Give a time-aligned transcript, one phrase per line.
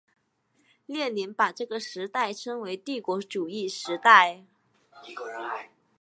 [0.87, 4.47] 列宁把这个时代称为帝国主义时代。